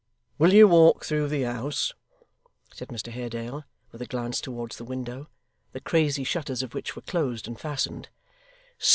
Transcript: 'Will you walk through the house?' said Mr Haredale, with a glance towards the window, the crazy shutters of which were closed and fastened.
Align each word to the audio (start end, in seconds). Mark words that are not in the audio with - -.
'Will 0.39 0.51
you 0.51 0.67
walk 0.67 1.05
through 1.05 1.27
the 1.27 1.43
house?' 1.43 1.93
said 2.73 2.87
Mr 2.87 3.11
Haredale, 3.11 3.65
with 3.91 4.01
a 4.01 4.07
glance 4.07 4.41
towards 4.41 4.77
the 4.77 4.83
window, 4.83 5.29
the 5.73 5.79
crazy 5.79 6.23
shutters 6.23 6.63
of 6.63 6.73
which 6.73 6.95
were 6.95 7.03
closed 7.03 7.47
and 7.47 7.59
fastened. 7.59 8.09